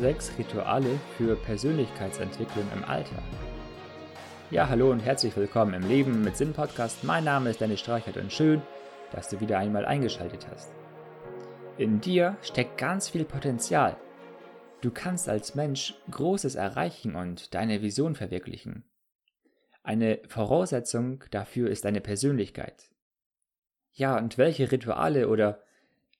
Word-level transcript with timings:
sechs 0.00 0.32
Rituale 0.38 0.98
für 1.18 1.36
Persönlichkeitsentwicklung 1.36 2.64
im 2.74 2.84
Alltag. 2.84 3.22
Ja, 4.50 4.66
hallo 4.66 4.90
und 4.90 5.00
herzlich 5.00 5.36
willkommen 5.36 5.74
im 5.74 5.86
Leben 5.86 6.24
mit 6.24 6.38
Sinn 6.38 6.54
Podcast. 6.54 7.04
Mein 7.04 7.24
Name 7.24 7.50
ist 7.50 7.60
Dennis 7.60 7.80
Streichert 7.80 8.16
und 8.16 8.32
schön, 8.32 8.62
dass 9.12 9.28
du 9.28 9.40
wieder 9.40 9.58
einmal 9.58 9.84
eingeschaltet 9.84 10.48
hast. 10.50 10.72
In 11.76 12.00
dir 12.00 12.38
steckt 12.40 12.78
ganz 12.78 13.10
viel 13.10 13.26
Potenzial. 13.26 13.98
Du 14.80 14.90
kannst 14.90 15.28
als 15.28 15.54
Mensch 15.54 15.94
Großes 16.10 16.54
erreichen 16.54 17.14
und 17.14 17.54
deine 17.54 17.82
Vision 17.82 18.14
verwirklichen. 18.14 18.84
Eine 19.82 20.20
Voraussetzung 20.28 21.24
dafür 21.30 21.68
ist 21.68 21.84
deine 21.84 22.00
Persönlichkeit. 22.00 22.90
Ja, 23.92 24.16
und 24.16 24.38
welche 24.38 24.72
Rituale 24.72 25.28
oder 25.28 25.62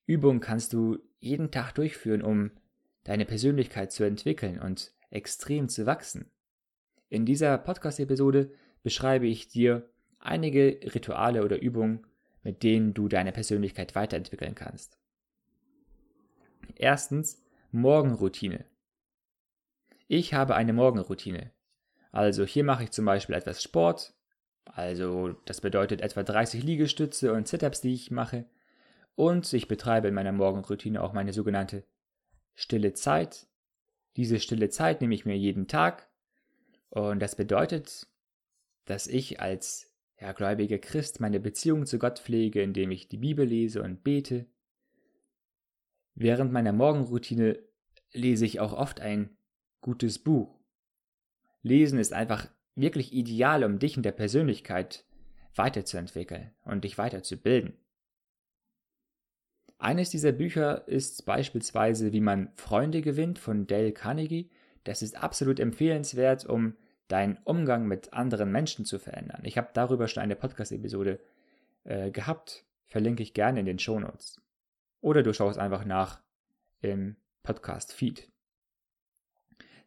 Übungen 0.05 0.41
kannst 0.41 0.75
du 0.75 0.99
jeden 1.19 1.51
Tag 1.51 1.73
durchführen, 1.73 2.21
um 2.21 2.51
deine 3.05 3.25
Persönlichkeit 3.25 3.93
zu 3.93 4.05
entwickeln 4.05 4.59
und 4.59 4.93
extrem 5.11 5.69
zu 5.69 5.87
wachsen? 5.87 6.31
In 7.09 7.27
dieser 7.27 7.59
Podcast-Episode 7.59 8.53
beschreibe 8.83 9.27
ich 9.27 9.49
dir 9.49 9.89
einige 10.19 10.81
Rituale 10.95 11.45
oder 11.45 11.61
Übungen, 11.61 12.07
mit 12.43 12.63
denen 12.63 12.95
du 12.95 13.09
deine 13.09 13.33
Persönlichkeit 13.33 13.95
weiterentwickeln 13.95 14.55
kannst. 14.55 14.99
Erstens 16.77 17.43
Morgenroutine. 17.73 18.65
Ich 20.09 20.35
habe 20.35 20.55
eine 20.55 20.73
Morgenroutine. 20.73 21.53
Also 22.13 22.45
hier 22.45 22.65
mache 22.65 22.85
ich 22.85 22.91
zum 22.91 23.05
Beispiel 23.05 23.35
etwas 23.35 23.63
Sport, 23.63 24.15
also 24.65 25.35
das 25.47 25.61
bedeutet 25.61 26.01
etwa 26.01 26.23
30 26.23 26.63
Liegestütze 26.63 27.33
und 27.33 27.49
Sit-ups, 27.49 27.81
die 27.81 27.95
ich 27.95 28.11
mache. 28.11 28.47
Und 29.15 29.53
ich 29.53 29.69
betreibe 29.69 30.09
in 30.09 30.15
meiner 30.15 30.33
Morgenroutine 30.33 31.03
auch 31.03 31.13
meine 31.13 31.33
sogenannte 31.33 31.85
stille 32.55 32.93
Zeit. 32.93 33.47
Diese 34.17 34.41
stille 34.41 34.69
Zeit 34.69 35.01
nehme 35.01 35.15
ich 35.15 35.25
mir 35.25 35.37
jeden 35.37 35.69
Tag. 35.69 36.09
Und 36.91 37.21
das 37.21 37.37
bedeutet, 37.37 38.09
dass 38.85 39.07
ich 39.07 39.41
als 39.41 39.91
ja, 40.21 40.33
gläubiger 40.33 40.79
Christ 40.79 41.21
meine 41.21 41.41
Beziehung 41.41 41.87
zu 41.87 41.99
Gott 41.99 42.19
pflege, 42.19 42.63
indem 42.63 42.91
ich 42.91 43.09
die 43.09 43.17
Bibel 43.17 43.47
lese 43.47 43.83
und 43.83 44.05
bete. 44.05 44.47
Während 46.15 46.53
meiner 46.53 46.73
Morgenroutine 46.73 47.59
lese 48.13 48.45
ich 48.45 48.61
auch 48.61 48.73
oft 48.73 49.01
ein 49.01 49.37
gutes 49.81 50.19
Buch. 50.19 50.59
Lesen 51.63 51.99
ist 51.99 52.13
einfach 52.13 52.49
wirklich 52.75 53.13
ideal, 53.13 53.65
um 53.65 53.79
dich 53.79 53.97
in 53.97 54.03
der 54.03 54.13
Persönlichkeit 54.13 55.05
weiterzuentwickeln 55.55 56.53
und 56.65 56.85
dich 56.85 56.99
weiterzubilden. 56.99 57.80
Eines 59.81 60.11
dieser 60.11 60.33
Bücher 60.33 60.87
ist 60.89 61.25
beispielsweise 61.25 62.13
Wie 62.13 62.21
man 62.21 62.53
Freunde 62.55 63.01
gewinnt 63.01 63.39
von 63.39 63.67
Dale 63.67 63.93
Carnegie. 63.93 64.51
Das 64.85 65.01
ist 65.01 65.17
absolut 65.23 65.59
empfehlenswert, 65.59 66.45
um 66.45 66.77
deinen 67.09 67.39
Umgang 67.45 67.87
mit 67.87 68.13
anderen 68.13 68.53
Menschen 68.53 68.85
zu 68.85 68.99
verändern. 68.99 69.41
Ich 69.45 69.57
habe 69.57 69.71
darüber 69.73 70.07
schon 70.07 70.23
eine 70.23 70.37
Podcast-Episode 70.37 71.19
äh, 71.85 72.11
gehabt, 72.11 72.67
verlinke 72.89 73.23
ich 73.23 73.33
gerne 73.33 73.61
in 73.61 73.67
den 73.67 73.79
Show 73.79 73.99
Notes. 73.99 74.39
Oder 75.01 75.23
du 75.23 75.33
schaust 75.33 75.59
einfach 75.59 75.87
nach 75.87 76.21
im 76.83 77.17
Podcast-Feed. 77.43 78.31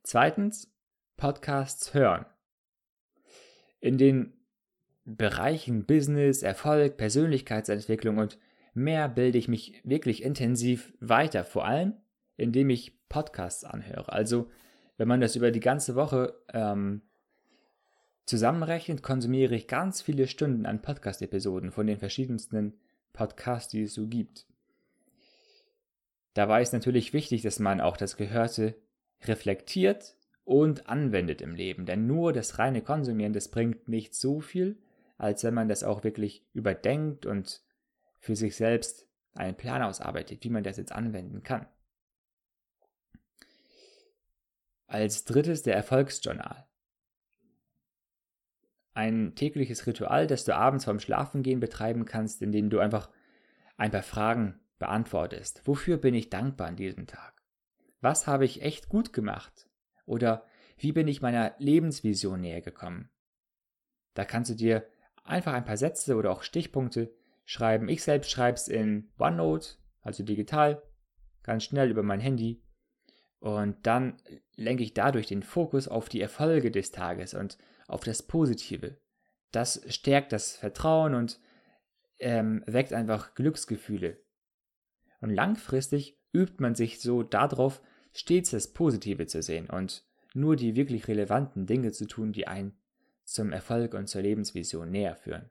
Zweitens, 0.01 0.73
Podcasts 1.17 1.93
hören. 1.93 2.25
In 3.79 3.99
den 3.99 4.33
Bereichen 5.05 5.85
Business, 5.85 6.41
Erfolg, 6.41 6.97
Persönlichkeitsentwicklung 6.97 8.17
und 8.17 8.39
mehr 8.73 9.09
bilde 9.09 9.37
ich 9.37 9.47
mich 9.47 9.81
wirklich 9.83 10.23
intensiv 10.23 10.93
weiter, 10.99 11.43
vor 11.43 11.65
allem 11.65 11.93
indem 12.37 12.69
ich 12.69 13.07
Podcasts 13.09 13.63
anhöre. 13.63 14.11
Also 14.11 14.49
wenn 14.97 15.07
man 15.07 15.21
das 15.21 15.35
über 15.35 15.51
die 15.51 15.59
ganze 15.59 15.95
Woche 15.95 16.33
ähm, 16.53 17.01
zusammenrechnet, 18.25 19.03
konsumiere 19.03 19.55
ich 19.55 19.67
ganz 19.67 20.01
viele 20.01 20.27
Stunden 20.27 20.65
an 20.65 20.81
Podcast-Episoden 20.81 21.71
von 21.71 21.87
den 21.87 21.97
verschiedensten 21.97 22.73
Podcasts, 23.11 23.69
die 23.69 23.83
es 23.83 23.93
so 23.93 24.07
gibt. 24.07 24.47
Dabei 26.33 26.61
ist 26.61 26.73
natürlich 26.73 27.13
wichtig, 27.13 27.43
dass 27.43 27.59
man 27.59 27.81
auch 27.81 27.97
das 27.97 28.17
Gehörte 28.17 28.75
reflektiert 29.23 30.15
und 30.45 30.89
anwendet 30.89 31.41
im 31.41 31.55
Leben, 31.55 31.85
denn 31.85 32.07
nur 32.07 32.33
das 32.33 32.59
reine 32.59 32.81
Konsumieren, 32.81 33.33
das 33.33 33.49
bringt 33.49 33.87
nicht 33.87 34.15
so 34.15 34.41
viel, 34.41 34.77
als 35.17 35.43
wenn 35.43 35.53
man 35.53 35.69
das 35.69 35.83
auch 35.83 36.03
wirklich 36.03 36.45
überdenkt 36.53 37.25
und 37.25 37.61
für 38.23 38.37
sich 38.37 38.55
selbst 38.55 39.05
einen 39.33 39.57
Plan 39.57 39.81
ausarbeitet, 39.81 40.45
wie 40.45 40.49
man 40.49 40.63
das 40.63 40.77
jetzt 40.77 40.93
anwenden 40.93 41.43
kann. 41.43 41.67
Als 44.87 45.25
drittes 45.25 45.61
der 45.63 45.75
Erfolgsjournal. 45.75 46.65
Ein 48.93 49.35
tägliches 49.35 49.85
Ritual, 49.87 50.25
das 50.25 50.45
du 50.45 50.55
abends 50.55 50.85
vorm 50.85 51.01
Schlafengehen 51.01 51.59
betreiben 51.59 52.05
kannst, 52.05 52.41
indem 52.41 52.69
du 52.69 52.79
einfach 52.79 53.09
ein 53.75 53.91
paar 53.91 54.03
Fragen 54.03 54.57
beantwortest. 54.79 55.67
Wofür 55.67 55.97
bin 55.97 56.13
ich 56.13 56.29
dankbar 56.29 56.67
an 56.67 56.77
diesem 56.77 57.07
Tag? 57.07 57.43
Was 57.99 58.25
habe 58.25 58.45
ich 58.45 58.61
echt 58.61 58.87
gut 58.87 59.11
gemacht? 59.11 59.67
Oder 60.05 60.47
wie 60.77 60.93
bin 60.93 61.09
ich 61.09 61.21
meiner 61.21 61.55
Lebensvision 61.57 62.39
näher 62.39 62.61
gekommen? 62.61 63.09
Da 64.13 64.23
kannst 64.23 64.51
du 64.51 64.55
dir 64.55 64.87
einfach 65.25 65.51
ein 65.51 65.65
paar 65.65 65.77
Sätze 65.77 66.15
oder 66.15 66.31
auch 66.31 66.43
Stichpunkte 66.43 67.13
schreiben. 67.45 67.89
Ich 67.89 68.03
selbst 68.03 68.31
schreibe 68.31 68.55
es 68.55 68.67
in 68.67 69.11
OneNote, 69.17 69.75
also 70.01 70.23
digital, 70.23 70.81
ganz 71.43 71.63
schnell 71.63 71.89
über 71.89 72.03
mein 72.03 72.19
Handy. 72.19 72.61
Und 73.39 73.85
dann 73.85 74.17
lenke 74.55 74.83
ich 74.83 74.93
dadurch 74.93 75.27
den 75.27 75.43
Fokus 75.43 75.87
auf 75.87 76.07
die 76.07 76.21
Erfolge 76.21 76.71
des 76.71 76.91
Tages 76.91 77.33
und 77.33 77.57
auf 77.87 78.03
das 78.03 78.23
Positive. 78.23 78.97
Das 79.51 79.81
stärkt 79.87 80.31
das 80.31 80.55
Vertrauen 80.55 81.13
und 81.13 81.39
ähm, 82.19 82.63
weckt 82.65 82.93
einfach 82.93 83.35
Glücksgefühle. 83.35 84.17
Und 85.19 85.29
langfristig 85.29 86.19
übt 86.33 86.55
man 86.59 86.75
sich 86.75 87.01
so 87.01 87.23
darauf, 87.23 87.81
stets 88.13 88.51
das 88.51 88.73
Positive 88.73 89.27
zu 89.27 89.41
sehen 89.41 89.69
und 89.69 90.05
nur 90.33 90.55
die 90.55 90.75
wirklich 90.75 91.07
relevanten 91.07 91.65
Dinge 91.65 91.91
zu 91.91 92.07
tun, 92.07 92.31
die 92.31 92.47
einen 92.47 92.77
zum 93.23 93.51
Erfolg 93.51 93.93
und 93.93 94.07
zur 94.07 94.21
Lebensvision 94.21 94.89
näher 94.89 95.15
führen. 95.15 95.49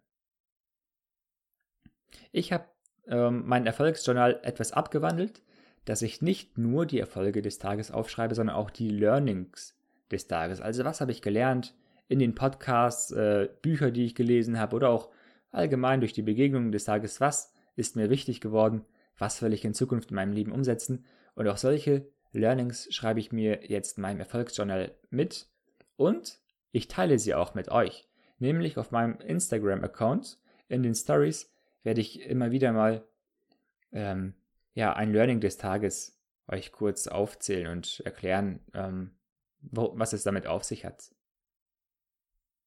Ich 2.31 2.53
habe 2.53 2.65
ähm, 3.07 3.43
mein 3.47 3.67
Erfolgsjournal 3.67 4.41
etwas 4.43 4.73
abgewandelt, 4.73 5.43
dass 5.85 6.03
ich 6.03 6.23
nicht 6.23 6.59
nur 6.59 6.87
die 6.87 7.01
Erfolge 7.01 7.43
des 7.43 7.59
Tages 7.59 7.91
aufschreibe, 7.91 8.35
sondern 8.35 8.57
auch 8.57 8.71
die 8.71 8.89
Learnings 8.89 9.77
des 10.11 10.29
Tages. 10.29 10.61
Also 10.61 10.85
was 10.85 11.01
habe 11.01 11.13
ich 11.13 11.23
gelernt 11.23 11.75
in 12.09 12.19
den 12.19 12.35
Podcasts, 12.35 13.11
äh, 13.11 13.49
Bücher, 13.63 13.91
die 13.91 14.05
ich 14.05 14.15
gelesen 14.15 14.59
habe 14.59 14.77
oder 14.77 14.91
auch 14.91 15.11
allgemein 15.51 16.01
durch 16.01 16.13
die 16.13 16.23
Begegnungen 16.23 16.73
des 16.73 16.85
Tages, 16.85 17.21
was 17.21 17.53
ist 17.77 17.97
mir 17.97 18.11
wichtig 18.11 18.41
geworden, 18.41 18.85
was 19.19 19.43
will 19.43 19.53
ich 19.53 19.65
in 19.65 19.75
Zukunft 19.75 20.11
in 20.11 20.17
meinem 20.17 20.33
Leben 20.33 20.53
umsetzen? 20.53 21.05
Und 21.35 21.49
auch 21.49 21.57
solche 21.57 22.07
Learnings 22.33 22.89
schreibe 22.95 23.21
ich 23.21 23.33
mir 23.33 23.71
jetzt 23.71 23.99
in 23.99 24.03
meinem 24.03 24.21
Erfolgsjournal 24.21 24.95
mit 25.11 25.49
und 25.97 26.39
ich 26.71 26.89
teile 26.89 27.19
sie 27.19 27.35
auch 27.35 27.55
mit 27.55 27.71
euch, 27.71 28.09
nämlich 28.39 28.79
auf 28.79 28.91
meinem 28.91 29.19
Instagram-Account 29.21 30.39
in 30.69 30.83
den 30.83 30.95
Stories 30.95 31.52
werde 31.83 32.01
ich 32.01 32.21
immer 32.23 32.51
wieder 32.51 32.73
mal 32.73 33.05
ähm, 33.93 34.35
ja, 34.75 34.95
ein 34.95 35.13
Learning 35.13 35.41
des 35.41 35.59
Tages 35.59 36.19
euch 36.49 36.73
kurz 36.73 37.07
aufzählen 37.07 37.69
und 37.69 38.01
erklären, 38.01 38.61
ähm, 38.75 39.13
wo, 39.61 39.93
was 39.97 40.13
es 40.13 40.23
damit 40.23 40.47
auf 40.47 40.65
sich 40.65 40.85
hat. 40.85 41.15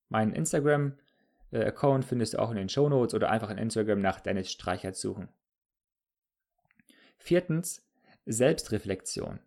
Mein 0.10 0.34
Instagram-Account 0.34 2.06
findest 2.06 2.36
du 2.36 2.40
auch 2.40 2.52
in 2.52 2.58
den 2.58 2.70
Show 2.70 2.90
Notes 2.90 3.14
oder 3.14 3.30
einfach 3.30 3.50
in 3.50 3.58
Instagram 3.58 4.02
nach 4.02 4.20
Dennis 4.20 4.52
Streichert 4.52 4.96
suchen. 4.96 5.30
Viertens, 7.18 7.84
Selbstreflexion. 8.26 9.40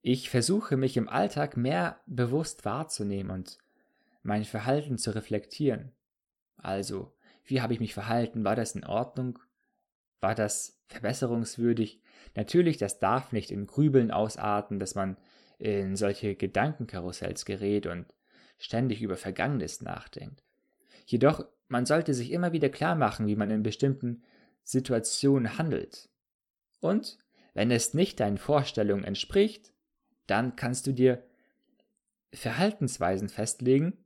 Ich 0.00 0.30
versuche 0.30 0.76
mich 0.76 0.96
im 0.96 1.08
Alltag 1.08 1.56
mehr 1.56 2.00
bewusst 2.06 2.64
wahrzunehmen 2.64 3.32
und 3.32 3.58
mein 4.22 4.44
Verhalten 4.44 4.98
zu 4.98 5.12
reflektieren. 5.14 5.92
Also, 6.56 7.12
wie 7.46 7.60
habe 7.60 7.72
ich 7.72 7.80
mich 7.80 7.94
verhalten? 7.94 8.44
War 8.44 8.56
das 8.56 8.74
in 8.74 8.84
Ordnung? 8.84 9.38
War 10.20 10.34
das 10.34 10.80
verbesserungswürdig? 10.88 12.00
Natürlich, 12.34 12.76
das 12.76 12.98
darf 12.98 13.32
nicht 13.32 13.50
in 13.50 13.66
Grübeln 13.66 14.10
ausarten, 14.10 14.78
dass 14.78 14.94
man 14.94 15.16
in 15.58 15.96
solche 15.96 16.34
Gedankenkarussells 16.34 17.44
gerät 17.44 17.86
und 17.86 18.06
ständig 18.58 19.02
über 19.02 19.16
Vergangenes 19.16 19.80
nachdenkt. 19.80 20.42
Jedoch, 21.06 21.46
man 21.68 21.86
sollte 21.86 22.14
sich 22.14 22.32
immer 22.32 22.52
wieder 22.52 22.68
klar 22.68 22.94
machen, 22.94 23.26
wie 23.26 23.36
man 23.36 23.50
in 23.50 23.62
bestimmten 23.62 24.22
Situationen 24.62 25.58
handelt. 25.58 26.08
Und 26.80 27.18
wenn 27.54 27.70
es 27.70 27.94
nicht 27.94 28.20
deinen 28.20 28.38
Vorstellungen 28.38 29.04
entspricht, 29.04 29.72
dann 30.26 30.56
kannst 30.56 30.86
du 30.86 30.92
dir 30.92 31.22
Verhaltensweisen 32.32 33.28
festlegen, 33.28 34.04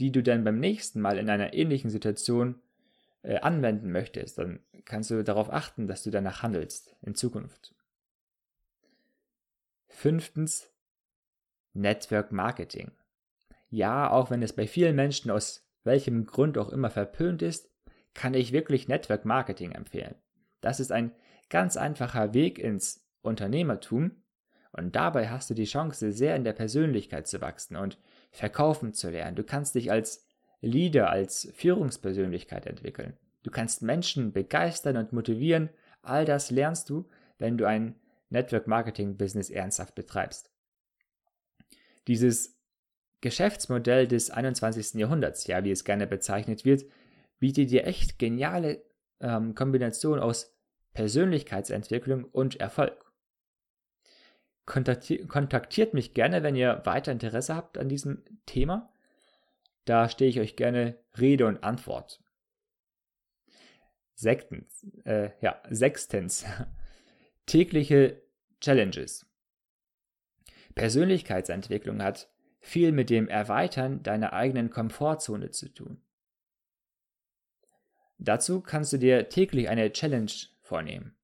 die 0.00 0.10
du 0.10 0.22
dann 0.22 0.44
beim 0.44 0.58
nächsten 0.58 1.00
Mal 1.00 1.18
in 1.18 1.28
einer 1.28 1.52
ähnlichen 1.52 1.90
Situation 1.90 2.60
äh, 3.22 3.38
anwenden 3.40 3.92
möchtest, 3.92 4.38
dann 4.38 4.60
kannst 4.86 5.10
du 5.10 5.22
darauf 5.22 5.52
achten, 5.52 5.86
dass 5.86 6.02
du 6.02 6.10
danach 6.10 6.42
handelst 6.42 6.96
in 7.02 7.14
Zukunft. 7.14 7.74
Fünftens, 9.88 10.72
Network 11.74 12.32
Marketing. 12.32 12.92
Ja, 13.68 14.10
auch 14.10 14.30
wenn 14.30 14.42
es 14.42 14.54
bei 14.54 14.66
vielen 14.66 14.96
Menschen 14.96 15.30
aus 15.30 15.68
welchem 15.84 16.24
Grund 16.24 16.56
auch 16.56 16.70
immer 16.70 16.90
verpönt 16.90 17.42
ist, 17.42 17.70
kann 18.14 18.32
ich 18.32 18.52
wirklich 18.52 18.88
Network 18.88 19.26
Marketing 19.26 19.72
empfehlen. 19.72 20.14
Das 20.62 20.80
ist 20.80 20.92
ein 20.92 21.12
ganz 21.50 21.76
einfacher 21.76 22.32
Weg 22.32 22.58
ins 22.58 23.06
Unternehmertum 23.20 24.22
und 24.72 24.96
dabei 24.96 25.28
hast 25.28 25.50
du 25.50 25.54
die 25.54 25.64
Chance, 25.64 26.12
sehr 26.12 26.36
in 26.36 26.44
der 26.44 26.52
Persönlichkeit 26.54 27.26
zu 27.26 27.40
wachsen 27.40 27.76
und 27.76 27.98
verkaufen 28.30 28.92
zu 28.92 29.10
lernen. 29.10 29.36
Du 29.36 29.44
kannst 29.44 29.74
dich 29.74 29.90
als 29.90 30.26
Leader, 30.60 31.10
als 31.10 31.50
Führungspersönlichkeit 31.54 32.66
entwickeln. 32.66 33.16
Du 33.42 33.50
kannst 33.50 33.82
Menschen 33.82 34.32
begeistern 34.32 34.96
und 34.96 35.12
motivieren. 35.12 35.70
All 36.02 36.24
das 36.24 36.50
lernst 36.50 36.90
du, 36.90 37.08
wenn 37.38 37.56
du 37.56 37.66
ein 37.66 37.94
Network 38.28 38.66
Marketing 38.66 39.16
Business 39.16 39.50
ernsthaft 39.50 39.94
betreibst. 39.94 40.50
Dieses 42.06 42.58
Geschäftsmodell 43.20 44.06
des 44.06 44.30
21. 44.30 44.94
Jahrhunderts, 44.94 45.46
ja, 45.46 45.64
wie 45.64 45.70
es 45.70 45.84
gerne 45.84 46.06
bezeichnet 46.06 46.64
wird, 46.64 46.84
bietet 47.38 47.70
dir 47.70 47.86
echt 47.86 48.18
geniale 48.18 48.82
ähm, 49.20 49.54
Kombination 49.54 50.18
aus 50.18 50.54
Persönlichkeitsentwicklung 50.94 52.24
und 52.24 52.60
Erfolg. 52.60 53.09
Kontaktiert, 54.70 55.28
kontaktiert 55.28 55.94
mich 55.94 56.14
gerne, 56.14 56.44
wenn 56.44 56.54
ihr 56.54 56.82
weiter 56.84 57.10
Interesse 57.10 57.56
habt 57.56 57.76
an 57.76 57.88
diesem 57.88 58.22
Thema. 58.46 58.88
Da 59.84 60.08
stehe 60.08 60.30
ich 60.30 60.38
euch 60.38 60.54
gerne 60.54 60.96
Rede 61.18 61.48
und 61.48 61.64
Antwort. 61.64 62.22
Sektens, 64.14 64.86
äh, 65.04 65.30
ja, 65.40 65.60
sechstens. 65.70 66.46
Tägliche 67.46 68.22
Challenges. 68.60 69.26
Persönlichkeitsentwicklung 70.76 72.00
hat 72.00 72.30
viel 72.60 72.92
mit 72.92 73.10
dem 73.10 73.26
Erweitern 73.26 74.04
deiner 74.04 74.34
eigenen 74.34 74.70
Komfortzone 74.70 75.50
zu 75.50 75.74
tun. 75.74 76.00
Dazu 78.18 78.60
kannst 78.60 78.92
du 78.92 78.98
dir 78.98 79.30
täglich 79.30 79.68
eine 79.68 79.90
Challenge 79.90 80.30
vornehmen. 80.60 81.16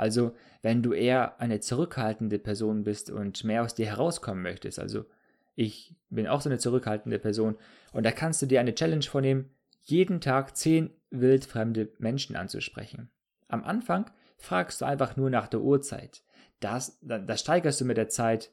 Also, 0.00 0.34
wenn 0.62 0.82
du 0.82 0.92
eher 0.92 1.40
eine 1.40 1.60
zurückhaltende 1.60 2.38
Person 2.38 2.84
bist 2.84 3.10
und 3.10 3.44
mehr 3.44 3.62
aus 3.62 3.74
dir 3.74 3.86
herauskommen 3.86 4.42
möchtest, 4.42 4.78
also 4.78 5.04
ich 5.54 5.94
bin 6.08 6.26
auch 6.26 6.40
so 6.40 6.48
eine 6.48 6.58
zurückhaltende 6.58 7.18
Person, 7.18 7.56
und 7.92 8.06
da 8.06 8.10
kannst 8.10 8.40
du 8.40 8.46
dir 8.46 8.60
eine 8.60 8.74
Challenge 8.74 9.04
vornehmen, 9.04 9.50
jeden 9.82 10.20
Tag 10.20 10.56
zehn 10.56 10.90
wildfremde 11.10 11.92
Menschen 11.98 12.36
anzusprechen. 12.36 13.10
Am 13.48 13.62
Anfang 13.62 14.10
fragst 14.38 14.80
du 14.80 14.86
einfach 14.86 15.16
nur 15.16 15.28
nach 15.28 15.48
der 15.48 15.60
Uhrzeit. 15.60 16.22
Das, 16.60 16.98
das 17.02 17.40
steigerst 17.40 17.80
du 17.80 17.84
mit 17.84 17.96
der 17.96 18.08
Zeit 18.08 18.50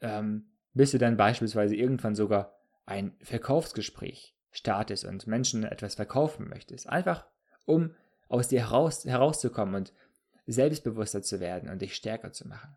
ähm, 0.00 0.46
bis 0.74 0.92
du 0.92 0.98
dann 0.98 1.16
beispielsweise 1.16 1.74
irgendwann 1.74 2.14
sogar 2.14 2.54
ein 2.86 3.16
Verkaufsgespräch 3.20 4.34
startest 4.50 5.04
und 5.04 5.26
Menschen 5.26 5.64
etwas 5.64 5.94
verkaufen 5.94 6.48
möchtest. 6.48 6.88
Einfach 6.88 7.26
um 7.66 7.94
aus 8.28 8.48
dir 8.48 8.60
heraus, 8.60 9.04
herauszukommen 9.04 9.74
und 9.74 9.92
selbstbewusster 10.48 11.22
zu 11.22 11.40
werden 11.40 11.68
und 11.68 11.82
dich 11.82 11.94
stärker 11.94 12.32
zu 12.32 12.48
machen. 12.48 12.76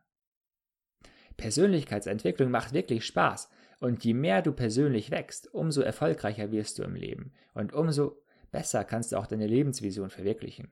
Persönlichkeitsentwicklung 1.38 2.52
macht 2.52 2.74
wirklich 2.74 3.06
Spaß 3.06 3.50
und 3.80 4.04
je 4.04 4.14
mehr 4.14 4.42
du 4.42 4.52
persönlich 4.52 5.10
wächst, 5.10 5.52
umso 5.54 5.82
erfolgreicher 5.82 6.52
wirst 6.52 6.78
du 6.78 6.84
im 6.84 6.96
Leben 6.96 7.34
und 7.54 7.74
umso 7.74 8.22
besser 8.52 8.84
kannst 8.84 9.12
du 9.12 9.18
auch 9.18 9.28
deine 9.28 9.48
Lebensvision 9.48 10.10
verwirklichen. 10.10 10.70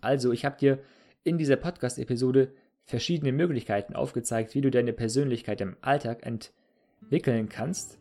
Also, 0.00 0.32
ich 0.32 0.44
habe 0.44 0.58
dir 0.58 0.78
in 1.24 1.38
dieser 1.38 1.56
Podcast-Episode 1.56 2.52
verschiedene 2.84 3.32
Möglichkeiten 3.32 3.94
aufgezeigt, 3.94 4.54
wie 4.54 4.60
du 4.60 4.70
deine 4.70 4.92
Persönlichkeit 4.92 5.60
im 5.60 5.76
Alltag 5.80 6.24
entwickeln 6.24 7.48
kannst. 7.48 7.98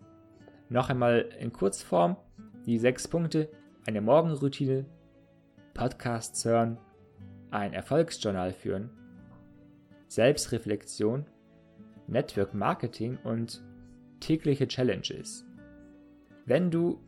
Noch 0.69 0.89
einmal 0.89 1.29
in 1.39 1.53
Kurzform 1.53 2.17
die 2.65 2.77
sechs 2.77 3.07
Punkte, 3.07 3.49
eine 3.85 4.01
Morgenroutine, 4.01 4.85
Podcasts 5.73 6.43
hören, 6.43 6.77
ein 7.51 7.73
Erfolgsjournal 7.73 8.53
führen, 8.53 8.89
Selbstreflexion, 10.07 11.25
Network 12.07 12.53
Marketing 12.53 13.17
und 13.23 13.63
tägliche 14.19 14.67
Challenges. 14.67 15.45
Wenn 16.45 16.71
du 16.71 16.99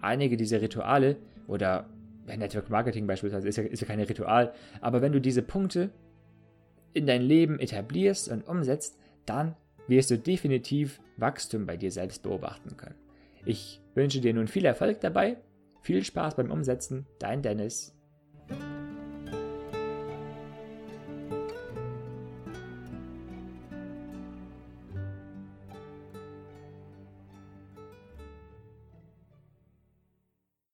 einige 0.00 0.36
dieser 0.36 0.62
Rituale 0.62 1.16
oder 1.46 1.88
Network 2.26 2.70
Marketing 2.70 3.06
beispielsweise 3.06 3.48
ist 3.48 3.56
ja, 3.56 3.64
ist 3.64 3.80
ja 3.80 3.88
kein 3.88 4.00
Ritual, 4.00 4.52
aber 4.80 5.02
wenn 5.02 5.12
du 5.12 5.20
diese 5.20 5.42
Punkte 5.42 5.90
in 6.92 7.06
dein 7.06 7.22
Leben 7.22 7.58
etablierst 7.58 8.28
und 8.30 8.46
umsetzt, 8.46 8.98
dann 9.26 9.56
wirst 9.88 10.10
du 10.10 10.18
definitiv 10.18 11.00
Wachstum 11.16 11.66
bei 11.66 11.76
dir 11.76 11.90
selbst 11.90 12.22
beobachten 12.22 12.76
können. 12.76 12.94
Ich 13.44 13.80
wünsche 13.94 14.20
dir 14.20 14.34
nun 14.34 14.48
viel 14.48 14.64
Erfolg 14.64 15.00
dabei, 15.00 15.36
viel 15.82 16.04
Spaß 16.04 16.36
beim 16.36 16.50
Umsetzen, 16.50 17.06
dein 17.18 17.42
Dennis. 17.42 17.96